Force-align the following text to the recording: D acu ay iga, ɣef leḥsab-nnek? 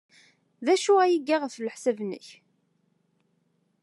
D 0.65 0.67
acu 0.73 0.93
ay 0.99 1.11
iga, 1.17 1.37
ɣef 1.37 1.55
leḥsab-nnek? 1.57 2.27